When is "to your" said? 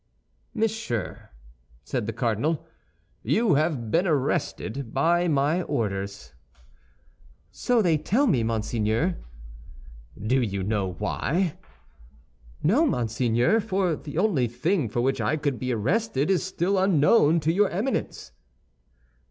17.41-17.69